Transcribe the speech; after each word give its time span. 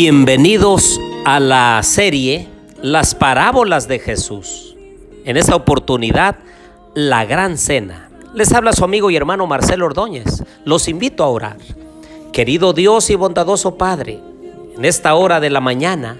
Bienvenidos 0.00 1.00
a 1.24 1.40
la 1.40 1.82
serie 1.82 2.46
Las 2.82 3.16
parábolas 3.16 3.88
de 3.88 3.98
Jesús. 3.98 4.76
En 5.24 5.36
esta 5.36 5.56
oportunidad, 5.56 6.36
la 6.94 7.24
gran 7.24 7.58
cena. 7.58 8.08
Les 8.32 8.52
habla 8.52 8.72
su 8.72 8.84
amigo 8.84 9.10
y 9.10 9.16
hermano 9.16 9.48
Marcelo 9.48 9.86
Ordóñez. 9.86 10.44
Los 10.64 10.86
invito 10.86 11.24
a 11.24 11.26
orar. 11.26 11.56
Querido 12.32 12.74
Dios 12.74 13.10
y 13.10 13.16
bondadoso 13.16 13.76
Padre, 13.76 14.20
en 14.76 14.84
esta 14.84 15.16
hora 15.16 15.40
de 15.40 15.50
la 15.50 15.60
mañana, 15.60 16.16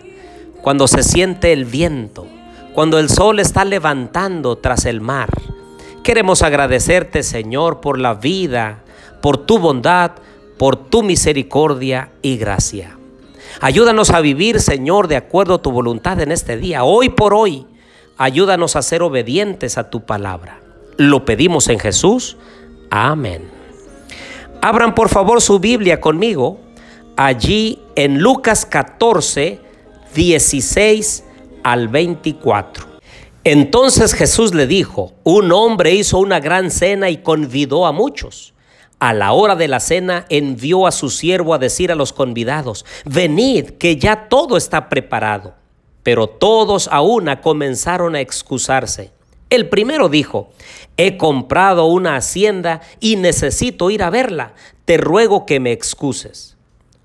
cuando 0.61 0.89
se 0.89 1.05
siente 1.05 1.53
el 1.53 1.65
viento, 1.65 2.27
cuando 2.75 2.98
el 2.98 3.09
sol 3.09 3.39
está 3.39 3.65
levantando 3.65 4.59
tras 4.59 4.87
el 4.87 5.01
mar, 5.01 5.29
queremos 6.03 6.42
agradecerte 6.42 7.23
Señor 7.23 7.81
por 7.81 8.01
la 8.01 8.15
vida, 8.15 8.83
por 9.23 9.39
tu 9.39 9.61
bondad, 9.61 10.15
por 10.59 10.75
tu 10.75 11.05
misericordia 11.05 12.11
y 12.23 12.39
gracia. 12.39 12.98
Ayúdanos 13.61 14.11
a 14.11 14.20
vivir, 14.20 14.61
Señor, 14.61 15.09
de 15.09 15.16
acuerdo 15.16 15.55
a 15.55 15.62
tu 15.62 15.70
voluntad 15.70 16.20
en 16.20 16.33
este 16.33 16.56
día. 16.56 16.84
Hoy 16.84 17.09
por 17.09 17.34
hoy, 17.34 17.66
ayúdanos 18.16 18.77
a 18.77 18.83
ser 18.83 19.02
obedientes 19.02 19.79
a 19.79 19.91
tu 19.91 20.05
palabra. 20.05 20.61
Lo 20.97 21.25
pedimos 21.25 21.69
en 21.69 21.79
Jesús. 21.79 22.37
Amén. 22.91 23.51
Abran 24.61 24.95
por 24.95 25.09
favor 25.09 25.41
su 25.41 25.59
Biblia 25.59 26.01
conmigo 26.01 26.59
allí 27.19 27.80
en 27.97 28.20
Lucas 28.20 28.65
14, 28.65 29.61
16 30.14 31.25
al 31.64 31.89
24. 31.89 32.86
Entonces 33.45 34.14
Jesús 34.14 34.55
le 34.55 34.67
dijo, 34.67 35.14
un 35.25 35.51
hombre 35.53 35.95
hizo 35.95 36.19
una 36.19 36.39
gran 36.39 36.70
cena 36.70 37.11
y 37.11 37.19
convidó 37.19 37.86
a 37.86 37.92
muchos. 37.92 38.55
A 39.01 39.15
la 39.15 39.33
hora 39.33 39.55
de 39.55 39.69
la 39.69 39.79
cena 39.79 40.27
envió 40.29 40.87
a 40.87 40.93
su 40.93 41.09
siervo 41.11 41.55
a 41.55 41.59
decir 41.59 41.93
a 41.93 41.95
los 41.95 42.13
convidados, 42.13 42.85
venid, 43.05 43.71
que 43.79 43.97
ya 43.97 44.29
todo 44.29 44.57
está 44.57 44.89
preparado. 44.89 45.55
Pero 46.03 46.27
todos 46.27 46.89
a 46.89 47.01
una 47.01 47.41
comenzaron 47.41 48.17
a 48.17 48.21
excusarse. 48.21 49.13
El 49.51 49.69
primero 49.69 50.09
dijo, 50.09 50.51
he 50.97 51.17
comprado 51.17 51.87
una 51.87 52.17
hacienda 52.17 52.81
y 52.99 53.17
necesito 53.17 53.91
ir 53.91 54.03
a 54.03 54.11
verla, 54.11 54.55
te 54.85 54.97
ruego 54.97 55.47
que 55.47 55.61
me 55.61 55.73
excuses. 55.73 56.57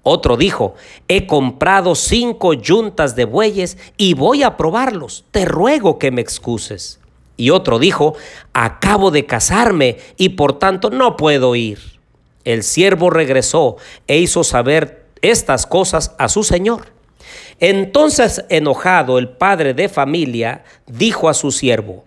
Otro 0.01 0.35
dijo, 0.35 0.73
he 1.07 1.27
comprado 1.27 1.95
cinco 1.95 2.53
yuntas 2.53 3.15
de 3.15 3.25
bueyes 3.25 3.77
y 3.97 4.15
voy 4.15 4.43
a 4.43 4.57
probarlos, 4.57 5.23
te 5.31 5.45
ruego 5.45 5.99
que 5.99 6.11
me 6.11 6.21
excuses. 6.21 6.99
Y 7.37 7.49
otro 7.49 7.79
dijo, 7.79 8.15
acabo 8.53 9.11
de 9.11 9.25
casarme 9.25 9.97
y 10.17 10.29
por 10.29 10.59
tanto 10.59 10.89
no 10.89 11.17
puedo 11.17 11.55
ir. 11.55 11.79
El 12.43 12.63
siervo 12.63 13.09
regresó 13.09 13.77
e 14.07 14.19
hizo 14.19 14.43
saber 14.43 15.05
estas 15.21 15.65
cosas 15.65 16.13
a 16.17 16.27
su 16.27 16.43
señor. 16.43 16.91
Entonces 17.59 18.43
enojado 18.49 19.17
el 19.17 19.29
padre 19.29 19.73
de 19.73 19.89
familia 19.89 20.63
dijo 20.85 21.29
a 21.29 21.33
su 21.33 21.51
siervo, 21.51 22.03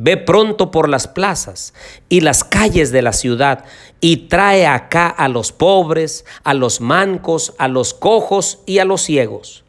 Ve 0.00 0.16
pronto 0.16 0.70
por 0.70 0.88
las 0.88 1.08
plazas 1.08 1.74
y 2.08 2.20
las 2.20 2.44
calles 2.44 2.92
de 2.92 3.02
la 3.02 3.12
ciudad 3.12 3.64
y 4.00 4.28
trae 4.28 4.64
acá 4.64 5.08
a 5.08 5.26
los 5.28 5.50
pobres, 5.50 6.24
a 6.44 6.54
los 6.54 6.80
mancos, 6.80 7.54
a 7.58 7.66
los 7.66 7.94
cojos 7.94 8.60
y 8.64 8.78
a 8.78 8.84
los 8.84 9.02
ciegos. 9.02 9.64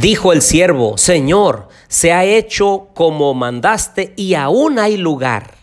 Dijo 0.00 0.32
el 0.32 0.42
siervo, 0.42 0.98
Señor, 0.98 1.68
se 1.86 2.12
ha 2.12 2.24
hecho 2.24 2.88
como 2.94 3.32
mandaste 3.32 4.12
y 4.16 4.34
aún 4.34 4.80
hay 4.80 4.96
lugar. 4.96 5.54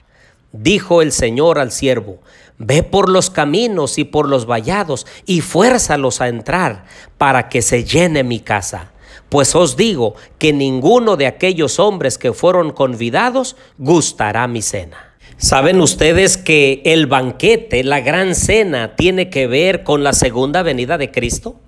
Dijo 0.53 1.01
el 1.01 1.11
Señor 1.11 1.59
al 1.59 1.73
siervo, 1.73 2.19
ve 2.57 2.81
por 2.81 3.09
los 3.09 3.29
caminos 3.29 3.97
y 3.97 4.05
por 4.05 4.29
los 4.29 4.45
vallados 4.45 5.05
y 5.25 5.41
fuérzalos 5.41 6.21
a 6.21 6.29
entrar 6.29 6.85
para 7.17 7.49
que 7.49 7.61
se 7.61 7.83
llene 7.83 8.23
mi 8.23 8.39
casa. 8.39 8.93
Pues 9.27 9.53
os 9.53 9.75
digo 9.75 10.15
que 10.37 10.53
ninguno 10.53 11.17
de 11.17 11.27
aquellos 11.27 11.77
hombres 11.77 12.17
que 12.17 12.31
fueron 12.31 12.71
convidados 12.71 13.57
gustará 13.77 14.47
mi 14.47 14.61
cena. 14.61 15.17
¿Saben 15.35 15.81
ustedes 15.81 16.37
que 16.37 16.81
el 16.85 17.05
banquete, 17.05 17.83
la 17.83 17.99
gran 17.99 18.33
cena, 18.35 18.95
tiene 18.95 19.29
que 19.29 19.47
ver 19.47 19.83
con 19.83 20.05
la 20.05 20.13
segunda 20.13 20.63
venida 20.63 20.97
de 20.97 21.11
Cristo? 21.11 21.59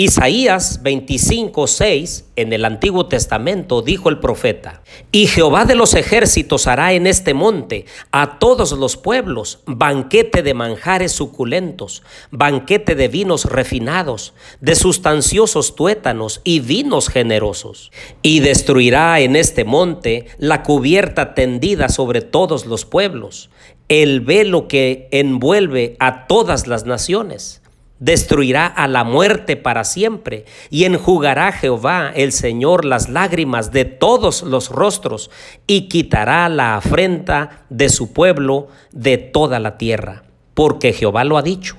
Isaías 0.00 0.82
25, 0.82 1.66
6, 1.66 2.30
en 2.36 2.54
el 2.54 2.64
Antiguo 2.64 3.04
Testamento, 3.04 3.82
dijo 3.82 4.08
el 4.08 4.18
profeta, 4.18 4.82
y 5.12 5.26
Jehová 5.26 5.66
de 5.66 5.74
los 5.74 5.92
ejércitos 5.92 6.66
hará 6.66 6.94
en 6.94 7.06
este 7.06 7.34
monte 7.34 7.84
a 8.10 8.38
todos 8.38 8.72
los 8.72 8.96
pueblos 8.96 9.60
banquete 9.66 10.42
de 10.42 10.54
manjares 10.54 11.12
suculentos, 11.12 12.02
banquete 12.30 12.94
de 12.94 13.08
vinos 13.08 13.44
refinados, 13.44 14.32
de 14.62 14.74
sustanciosos 14.74 15.76
tuétanos 15.76 16.40
y 16.44 16.60
vinos 16.60 17.10
generosos, 17.10 17.92
y 18.22 18.40
destruirá 18.40 19.20
en 19.20 19.36
este 19.36 19.64
monte 19.64 20.28
la 20.38 20.62
cubierta 20.62 21.34
tendida 21.34 21.90
sobre 21.90 22.22
todos 22.22 22.64
los 22.64 22.86
pueblos, 22.86 23.50
el 23.90 24.22
velo 24.22 24.66
que 24.66 25.08
envuelve 25.10 25.96
a 25.98 26.26
todas 26.26 26.66
las 26.66 26.86
naciones 26.86 27.59
destruirá 28.00 28.66
a 28.66 28.88
la 28.88 29.04
muerte 29.04 29.56
para 29.56 29.84
siempre, 29.84 30.46
y 30.70 30.84
enjugará 30.84 31.52
Jehová 31.52 32.10
el 32.14 32.32
Señor 32.32 32.84
las 32.84 33.08
lágrimas 33.08 33.70
de 33.70 33.84
todos 33.84 34.42
los 34.42 34.70
rostros, 34.70 35.30
y 35.68 35.88
quitará 35.88 36.48
la 36.48 36.76
afrenta 36.76 37.64
de 37.68 37.88
su 37.88 38.12
pueblo 38.12 38.68
de 38.90 39.18
toda 39.18 39.60
la 39.60 39.78
tierra, 39.78 40.24
porque 40.54 40.92
Jehová 40.92 41.22
lo 41.22 41.38
ha 41.38 41.42
dicho. 41.42 41.76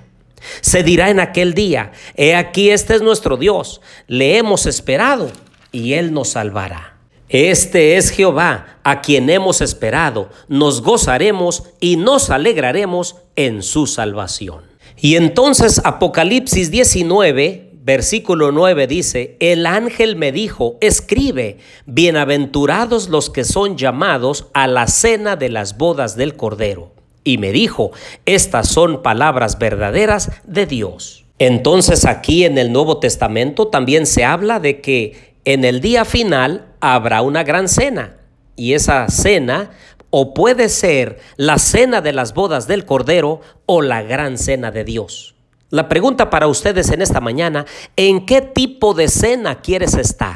Se 0.62 0.84
dirá 0.84 1.10
en 1.10 1.20
aquel 1.20 1.54
día, 1.54 1.92
he 2.16 2.36
aquí 2.36 2.70
este 2.70 2.96
es 2.96 3.02
nuestro 3.02 3.36
Dios, 3.36 3.82
le 4.08 4.38
hemos 4.38 4.66
esperado, 4.66 5.30
y 5.72 5.94
él 5.94 6.14
nos 6.14 6.30
salvará. 6.30 6.98
Este 7.30 7.96
es 7.96 8.10
Jehová, 8.10 8.78
a 8.84 9.02
quien 9.02 9.30
hemos 9.30 9.62
esperado, 9.62 10.30
nos 10.50 10.82
gozaremos 10.82 11.64
y 11.80 11.96
nos 11.96 12.30
alegraremos 12.30 13.16
en 13.38 13.64
su 13.64 13.88
salvación. 13.88 14.71
Y 15.04 15.16
entonces 15.16 15.82
Apocalipsis 15.84 16.70
19, 16.70 17.72
versículo 17.82 18.52
9 18.52 18.86
dice, 18.86 19.36
el 19.40 19.66
ángel 19.66 20.16
me 20.16 20.32
dijo, 20.32 20.78
escribe, 20.80 21.58
bienaventurados 21.88 23.10
los 23.10 23.32
que 23.32 23.44
son 23.44 23.78
llamados 23.78 24.50
a 24.54 24.68
la 24.68 24.86
cena 24.86 25.36
de 25.36 25.50
las 25.50 25.80
bodas 25.80 26.16
del 26.16 26.36
Cordero. 26.36 26.94
Y 27.24 27.40
me 27.40 27.52
dijo, 27.52 27.90
estas 28.28 28.68
son 28.68 29.02
palabras 29.02 29.58
verdaderas 29.58 30.30
de 30.46 30.68
Dios. 30.68 31.26
Entonces 31.40 32.06
aquí 32.06 32.46
en 32.46 32.60
el 32.60 32.72
Nuevo 32.72 33.00
Testamento 33.00 33.70
también 33.70 34.06
se 34.06 34.24
habla 34.24 34.60
de 34.60 34.82
que 34.82 35.34
en 35.46 35.66
el 35.66 35.82
día 35.82 36.06
final 36.06 36.68
habrá 36.80 37.24
una 37.24 37.44
gran 37.44 37.68
cena. 37.70 38.18
Y 38.56 38.74
esa 38.74 39.08
cena 39.08 39.72
o 40.12 40.34
puede 40.34 40.70
ser 40.70 41.20
la 41.38 41.58
cena 41.58 42.02
de 42.02 42.14
las 42.14 42.34
bodas 42.34 42.68
del 42.68 42.86
Cordero 42.86 43.42
o 43.66 43.82
la 43.82 44.04
gran 44.04 44.38
cena 44.38 44.70
de 44.70 44.84
Dios. 44.84 45.36
La 45.70 45.88
pregunta 45.88 46.30
para 46.30 46.48
ustedes 46.48 46.92
en 46.92 47.02
esta 47.02 47.22
mañana, 47.22 47.66
¿en 47.96 48.26
qué 48.26 48.42
tipo 48.42 48.94
de 48.94 49.08
cena 49.08 49.62
quieres 49.62 49.96
estar? 49.96 50.36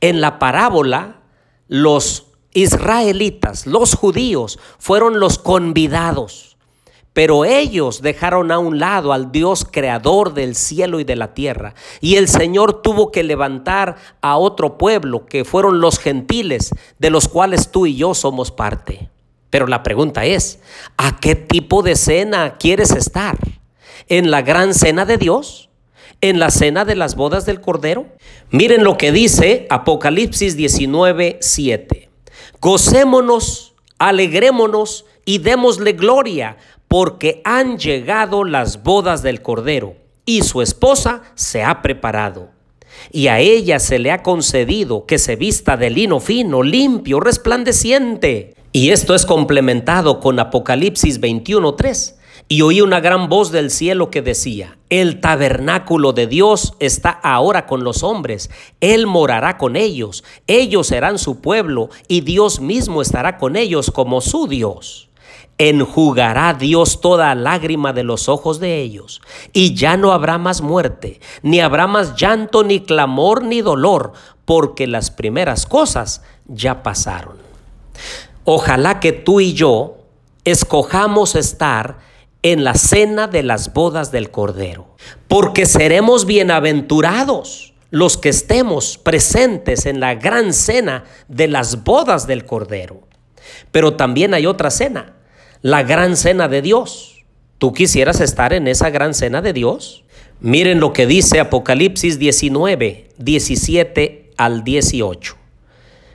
En 0.00 0.20
la 0.20 0.38
parábola, 0.38 1.22
los 1.68 2.26
israelitas, 2.52 3.66
los 3.66 3.94
judíos, 3.94 4.58
fueron 4.78 5.20
los 5.20 5.38
convidados. 5.38 6.51
Pero 7.12 7.44
ellos 7.44 8.00
dejaron 8.00 8.50
a 8.50 8.58
un 8.58 8.78
lado 8.78 9.12
al 9.12 9.32
Dios 9.32 9.66
creador 9.70 10.32
del 10.32 10.54
cielo 10.54 10.98
y 10.98 11.04
de 11.04 11.16
la 11.16 11.34
tierra. 11.34 11.74
Y 12.00 12.16
el 12.16 12.26
Señor 12.26 12.80
tuvo 12.80 13.10
que 13.10 13.22
levantar 13.22 13.96
a 14.22 14.38
otro 14.38 14.78
pueblo, 14.78 15.26
que 15.26 15.44
fueron 15.44 15.80
los 15.80 15.98
gentiles, 15.98 16.70
de 16.98 17.10
los 17.10 17.28
cuales 17.28 17.70
tú 17.70 17.86
y 17.86 17.96
yo 17.96 18.14
somos 18.14 18.50
parte. 18.50 19.10
Pero 19.50 19.66
la 19.66 19.82
pregunta 19.82 20.24
es, 20.24 20.60
¿a 20.96 21.18
qué 21.20 21.34
tipo 21.34 21.82
de 21.82 21.96
cena 21.96 22.56
quieres 22.56 22.92
estar? 22.92 23.36
¿En 24.08 24.30
la 24.30 24.40
gran 24.40 24.72
cena 24.72 25.04
de 25.04 25.18
Dios? 25.18 25.68
¿En 26.22 26.38
la 26.38 26.50
cena 26.50 26.86
de 26.86 26.94
las 26.94 27.16
bodas 27.16 27.44
del 27.44 27.60
Cordero? 27.60 28.06
Miren 28.50 28.84
lo 28.84 28.96
que 28.96 29.12
dice 29.12 29.66
Apocalipsis 29.68 30.56
19, 30.56 31.38
7. 31.42 32.08
Gocémonos, 32.60 33.74
alegrémonos 33.98 35.04
y 35.26 35.38
démosle 35.38 35.92
gloria 35.92 36.56
porque 36.92 37.40
han 37.46 37.78
llegado 37.78 38.44
las 38.44 38.82
bodas 38.82 39.22
del 39.22 39.40
Cordero 39.40 39.94
y 40.26 40.42
su 40.42 40.60
esposa 40.60 41.22
se 41.34 41.62
ha 41.62 41.80
preparado. 41.80 42.50
Y 43.10 43.28
a 43.28 43.40
ella 43.40 43.78
se 43.78 43.98
le 43.98 44.10
ha 44.10 44.22
concedido 44.22 45.06
que 45.06 45.18
se 45.18 45.34
vista 45.34 45.78
de 45.78 45.88
lino 45.88 46.20
fino, 46.20 46.62
limpio, 46.62 47.18
resplandeciente. 47.18 48.56
Y 48.72 48.90
esto 48.90 49.14
es 49.14 49.24
complementado 49.24 50.20
con 50.20 50.38
Apocalipsis 50.38 51.18
21.3. 51.18 52.16
Y 52.48 52.60
oí 52.60 52.82
una 52.82 53.00
gran 53.00 53.30
voz 53.30 53.50
del 53.52 53.70
cielo 53.70 54.10
que 54.10 54.20
decía, 54.20 54.76
el 54.90 55.20
tabernáculo 55.20 56.12
de 56.12 56.26
Dios 56.26 56.74
está 56.78 57.08
ahora 57.08 57.64
con 57.64 57.84
los 57.84 58.02
hombres, 58.02 58.50
Él 58.82 59.06
morará 59.06 59.56
con 59.56 59.76
ellos, 59.76 60.24
ellos 60.46 60.88
serán 60.88 61.18
su 61.18 61.40
pueblo 61.40 61.88
y 62.06 62.20
Dios 62.20 62.60
mismo 62.60 63.00
estará 63.00 63.38
con 63.38 63.56
ellos 63.56 63.90
como 63.90 64.20
su 64.20 64.46
Dios. 64.46 65.08
Enjugará 65.58 66.54
Dios 66.54 67.00
toda 67.00 67.34
lágrima 67.34 67.92
de 67.92 68.02
los 68.02 68.28
ojos 68.28 68.60
de 68.60 68.80
ellos, 68.80 69.20
y 69.52 69.74
ya 69.74 69.96
no 69.96 70.12
habrá 70.12 70.38
más 70.38 70.60
muerte, 70.60 71.20
ni 71.42 71.60
habrá 71.60 71.86
más 71.86 72.16
llanto, 72.16 72.64
ni 72.64 72.80
clamor, 72.80 73.44
ni 73.44 73.60
dolor, 73.60 74.12
porque 74.44 74.86
las 74.86 75.10
primeras 75.10 75.66
cosas 75.66 76.22
ya 76.46 76.82
pasaron. 76.82 77.36
Ojalá 78.44 78.98
que 78.98 79.12
tú 79.12 79.40
y 79.40 79.52
yo 79.52 79.98
escojamos 80.44 81.36
estar 81.36 81.98
en 82.42 82.64
la 82.64 82.74
cena 82.74 83.28
de 83.28 83.44
las 83.44 83.72
bodas 83.72 84.10
del 84.10 84.30
Cordero, 84.30 84.96
porque 85.28 85.66
seremos 85.66 86.26
bienaventurados 86.26 87.72
los 87.90 88.16
que 88.16 88.30
estemos 88.30 88.98
presentes 88.98 89.86
en 89.86 90.00
la 90.00 90.14
gran 90.14 90.52
cena 90.52 91.04
de 91.28 91.46
las 91.46 91.84
bodas 91.84 92.26
del 92.26 92.46
Cordero. 92.46 93.02
Pero 93.70 93.94
también 93.94 94.34
hay 94.34 94.46
otra 94.46 94.70
cena, 94.70 95.14
la 95.62 95.84
gran 95.84 96.16
cena 96.16 96.48
de 96.48 96.60
Dios. 96.60 97.24
¿Tú 97.58 97.72
quisieras 97.72 98.20
estar 98.20 98.52
en 98.52 98.66
esa 98.66 98.90
gran 98.90 99.14
cena 99.14 99.40
de 99.40 99.52
Dios? 99.52 100.02
Miren 100.40 100.80
lo 100.80 100.92
que 100.92 101.06
dice 101.06 101.38
Apocalipsis 101.38 102.18
19, 102.18 103.10
17 103.16 104.30
al 104.36 104.64
18. 104.64 105.36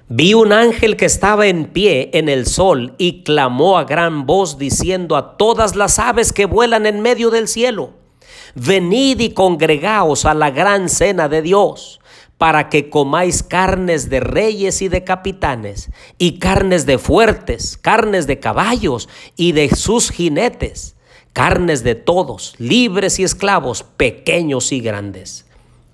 Vi 0.10 0.34
un 0.34 0.52
ángel 0.52 0.98
que 0.98 1.06
estaba 1.06 1.48
en 1.48 1.68
pie 1.68 2.10
en 2.14 2.28
el 2.28 2.46
sol 2.46 2.96
y 2.98 3.24
clamó 3.24 3.78
a 3.78 3.86
gran 3.86 4.26
voz 4.26 4.58
diciendo 4.58 5.16
a 5.16 5.38
todas 5.38 5.78
las 5.78 5.98
aves 5.98 6.34
que 6.34 6.46
vuelan 6.46 6.86
en 6.86 7.02
medio 7.02 7.30
del 7.30 7.48
cielo, 7.48 7.92
venid 8.54 9.22
y 9.22 9.30
congregaos 9.30 10.26
a 10.26 10.34
la 10.34 10.52
gran 10.52 10.90
cena 10.90 11.30
de 11.30 11.42
Dios, 11.42 12.02
para 12.38 12.70
que 12.70 12.90
comáis 12.90 13.44
carnes 13.44 14.10
de 14.10 14.20
reyes 14.20 14.82
y 14.82 14.90
de 14.90 15.04
capitanes, 15.04 15.90
y 16.18 16.40
carnes 16.40 16.86
de 16.86 16.98
fuertes, 16.98 17.78
carnes 17.78 18.28
de 18.28 18.40
caballos 18.40 19.10
y 19.36 19.54
de 19.54 19.76
sus 19.76 20.12
jinetes, 20.12 20.96
carnes 21.34 21.84
de 21.84 21.96
todos, 21.96 22.56
libres 22.58 23.20
y 23.20 23.24
esclavos, 23.24 23.84
pequeños 23.84 24.72
y 24.72 24.82
grandes 24.82 25.48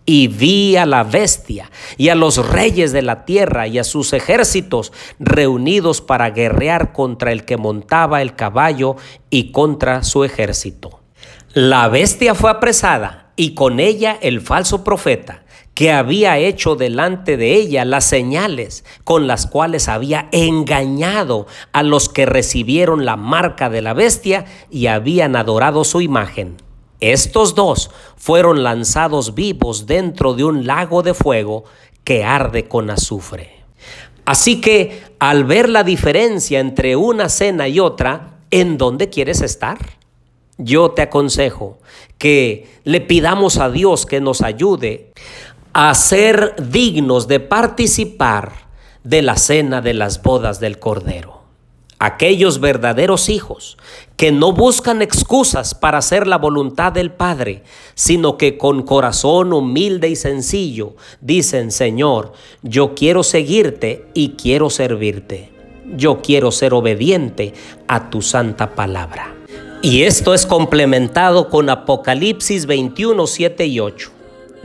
y 0.05 0.27
vi 0.27 0.75
a 0.75 0.85
la 0.85 1.03
bestia 1.03 1.71
y 1.97 2.09
a 2.09 2.15
los 2.15 2.49
reyes 2.49 2.91
de 2.91 3.01
la 3.01 3.25
tierra 3.25 3.67
y 3.67 3.79
a 3.79 3.83
sus 3.83 4.13
ejércitos 4.13 4.91
reunidos 5.19 6.01
para 6.01 6.29
guerrear 6.31 6.91
contra 6.91 7.31
el 7.31 7.45
que 7.45 7.57
montaba 7.57 8.21
el 8.21 8.35
caballo 8.35 8.97
y 9.29 9.51
contra 9.51 10.03
su 10.03 10.23
ejército. 10.23 10.99
La 11.53 11.87
bestia 11.87 12.35
fue 12.35 12.51
apresada 12.51 13.31
y 13.35 13.53
con 13.53 13.79
ella 13.79 14.17
el 14.21 14.41
falso 14.41 14.83
profeta 14.83 15.42
que 15.73 15.91
había 15.91 16.37
hecho 16.37 16.75
delante 16.75 17.37
de 17.37 17.55
ella 17.55 17.85
las 17.85 18.05
señales 18.05 18.85
con 19.03 19.27
las 19.27 19.47
cuales 19.47 19.87
había 19.87 20.29
engañado 20.31 21.47
a 21.71 21.83
los 21.83 22.09
que 22.09 22.25
recibieron 22.25 23.05
la 23.05 23.15
marca 23.15 23.69
de 23.69 23.81
la 23.81 23.93
bestia 23.93 24.45
y 24.69 24.87
habían 24.87 25.35
adorado 25.35 25.83
su 25.83 26.01
imagen. 26.01 26.57
Estos 26.99 27.55
dos 27.55 27.91
fueron 28.15 28.63
lanzados 28.63 29.35
vivos 29.35 29.87
dentro 29.87 30.35
de 30.35 30.43
un 30.43 30.65
lago 30.67 31.03
de 31.03 31.13
fuego 31.13 31.65
que 32.03 32.23
arde 32.23 32.67
con 32.67 32.89
azufre. 32.89 33.63
Así 34.25 34.61
que 34.61 35.01
al 35.19 35.43
ver 35.43 35.67
la 35.67 35.83
diferencia 35.83 36.59
entre 36.59 36.95
una 36.95 37.27
cena 37.29 37.67
y 37.67 37.79
otra, 37.79 38.39
¿en 38.51 38.77
dónde 38.77 39.09
quieres 39.09 39.41
estar? 39.41 39.79
Yo 40.57 40.91
te 40.91 41.01
aconsejo 41.01 41.79
que 42.17 42.67
le 42.83 43.01
pidamos 43.01 43.57
a 43.57 43.69
Dios 43.69 44.05
que 44.05 44.21
nos 44.21 44.41
ayude 44.41 45.11
a 45.73 45.93
ser 45.95 46.55
dignos 46.69 47.27
de 47.27 47.39
participar 47.39 48.53
de 49.03 49.21
la 49.21 49.35
cena 49.35 49.81
de 49.81 49.93
las 49.93 50.21
bodas 50.21 50.59
del 50.59 50.79
Cordero 50.79 51.43
aquellos 52.03 52.59
verdaderos 52.59 53.29
hijos 53.29 53.77
que 54.17 54.33
no 54.33 54.51
buscan 54.51 55.01
excusas 55.01 55.73
para 55.73 55.99
hacer 55.99 56.27
la 56.27 56.37
voluntad 56.37 56.91
del 56.91 57.13
Padre, 57.13 57.63
sino 57.95 58.37
que 58.37 58.57
con 58.57 58.83
corazón 58.83 59.53
humilde 59.53 60.09
y 60.09 60.17
sencillo 60.17 60.97
dicen, 61.21 61.71
Señor, 61.71 62.33
yo 62.61 62.93
quiero 62.93 63.23
seguirte 63.23 64.05
y 64.13 64.31
quiero 64.31 64.69
servirte. 64.69 65.53
Yo 65.95 66.21
quiero 66.21 66.51
ser 66.51 66.73
obediente 66.73 67.53
a 67.87 68.09
tu 68.09 68.21
santa 68.21 68.75
palabra. 68.75 69.33
Y 69.81 70.03
esto 70.03 70.33
es 70.33 70.45
complementado 70.45 71.49
con 71.49 71.69
Apocalipsis 71.69 72.65
21, 72.65 73.27
7 73.27 73.65
y 73.65 73.79
8. 73.79 74.11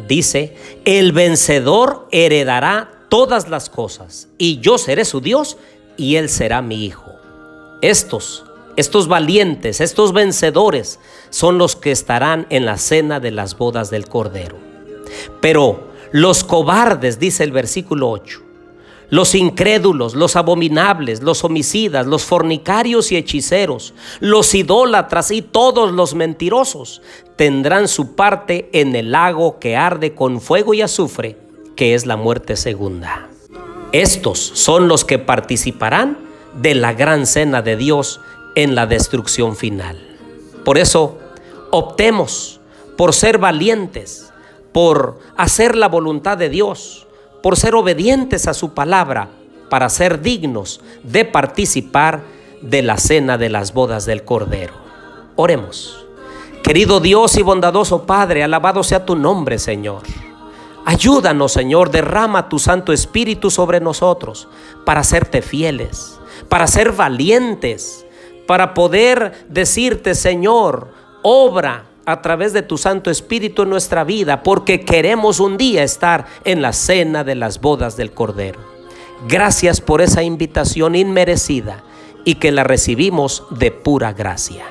Dice, 0.07 0.57
el 0.85 1.13
vencedor 1.13 2.09
heredará 2.13 2.91
todas 3.09 3.49
las 3.49 3.69
cosas, 3.69 4.29
y 4.39 4.61
yo 4.61 4.79
seré 4.79 5.05
su 5.05 5.21
Dios, 5.21 5.57
y 5.97 6.17
él 6.17 6.29
será 6.29 6.63
mi 6.63 6.85
hijo. 6.85 7.13
Estos, 7.83 8.45
estos 8.77 9.09
valientes, 9.09 9.81
estos 9.81 10.13
vencedores 10.13 11.01
son 11.31 11.59
los 11.59 11.75
que 11.75 11.91
estarán 11.91 12.47
en 12.51 12.65
la 12.65 12.79
cena 12.79 13.19
de 13.21 13.33
las 13.33 13.57
bodas 13.59 13.91
del 13.91 14.09
Cordero. 14.09 14.57
Pero 15.41 15.89
los 16.13 16.45
cobardes, 16.45 17.19
dice 17.19 17.45
el 17.45 17.53
versículo 17.53 18.11
8, 18.11 18.43
los 19.11 19.35
incrédulos, 19.35 20.15
los 20.15 20.37
abominables, 20.37 21.23
los 21.23 21.45
homicidas, 21.45 22.07
los 22.07 22.25
fornicarios 22.25 23.11
y 23.11 23.17
hechiceros, 23.17 23.95
los 24.21 24.55
idólatras 24.55 25.31
y 25.31 25.43
todos 25.43 25.93
los 25.93 26.15
mentirosos 26.15 27.03
tendrán 27.37 27.89
su 27.89 28.15
parte 28.15 28.69
en 28.73 28.95
el 28.95 29.13
lago 29.13 29.59
que 29.59 29.77
arde 29.77 30.15
con 30.15 30.41
fuego 30.41 30.75
y 30.75 30.83
azufre, 30.83 31.37
que 31.77 31.95
es 31.95 32.07
la 32.07 32.17
muerte 32.17 32.57
segunda. 32.57 33.29
Estos 33.93 34.39
son 34.39 34.89
los 34.89 35.05
que 35.05 35.19
participarán 35.19 36.19
de 36.61 36.75
la 36.75 36.93
gran 36.93 37.27
cena 37.27 37.63
de 37.63 37.77
Dios 37.77 38.21
en 38.55 38.75
la 38.75 38.87
destrucción 38.87 39.57
final. 39.57 39.97
Por 40.65 40.77
eso, 40.77 41.19
optemos 41.71 42.61
por 42.97 43.15
ser 43.15 43.39
valientes, 43.39 44.33
por 44.73 45.21
hacer 45.37 45.77
la 45.77 45.89
voluntad 45.89 46.37
de 46.37 46.51
Dios, 46.51 47.08
por 47.43 47.57
ser 47.57 47.75
obedientes 47.75 48.47
a 48.47 48.55
su 48.55 48.75
palabra, 48.75 49.29
para 49.71 49.89
ser 49.89 50.23
dignos 50.23 50.81
de 51.03 51.25
participar 51.25 52.23
de 52.63 52.83
la 52.83 52.97
cena 52.97 53.39
de 53.39 53.51
las 53.51 53.73
bodas 53.73 54.07
del 54.07 54.25
Cordero. 54.25 54.75
Oremos. 55.37 56.07
Querido 56.63 57.01
Dios 57.01 57.37
y 57.37 57.43
bondadoso 57.43 58.05
Padre, 58.05 58.43
alabado 58.43 58.83
sea 58.83 59.05
tu 59.05 59.15
nombre, 59.15 59.59
Señor. 59.59 60.03
Ayúdanos, 60.85 61.53
Señor, 61.53 61.91
derrama 61.91 62.49
tu 62.49 62.59
Santo 62.59 62.93
Espíritu 62.93 63.51
sobre 63.51 63.81
nosotros 63.81 64.49
para 64.85 65.05
serte 65.05 65.43
fieles 65.43 66.19
para 66.49 66.67
ser 66.67 66.93
valientes, 66.93 68.07
para 68.47 68.75
poder 68.75 69.47
decirte, 69.49 70.15
Señor, 70.15 70.89
obra 71.23 71.87
a 72.09 72.23
través 72.23 72.55
de 72.55 72.63
tu 72.63 72.79
Santo 72.79 73.11
Espíritu 73.11 73.65
en 73.65 73.69
nuestra 73.69 74.03
vida, 74.03 74.43
porque 74.43 74.81
queremos 74.81 75.41
un 75.41 75.59
día 75.59 75.83
estar 75.83 76.25
en 76.47 76.63
la 76.63 76.73
cena 76.73 77.23
de 77.23 77.35
las 77.35 77.61
bodas 77.61 77.99
del 77.99 78.13
Cordero. 78.13 78.61
Gracias 79.29 79.83
por 79.83 80.01
esa 80.01 80.23
invitación 80.23 80.95
inmerecida 80.95 81.85
y 82.25 82.37
que 82.37 82.51
la 82.51 82.65
recibimos 82.65 83.45
de 83.51 83.73
pura 83.73 84.15
gracia. 84.15 84.65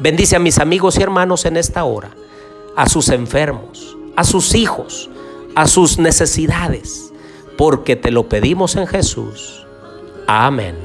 Bendice 0.00 0.36
a 0.36 0.38
mis 0.38 0.58
amigos 0.58 0.98
y 0.98 1.02
hermanos 1.02 1.46
en 1.46 1.56
esta 1.56 1.82
hora, 1.84 2.10
a 2.76 2.90
sus 2.90 3.08
enfermos, 3.08 3.96
a 4.14 4.24
sus 4.24 4.54
hijos, 4.54 5.08
a 5.54 5.68
sus 5.68 5.98
necesidades, 5.98 7.10
porque 7.56 7.96
te 7.96 8.10
lo 8.10 8.28
pedimos 8.28 8.76
en 8.76 8.86
Jesús. 8.86 9.64
Amén. 10.26 10.76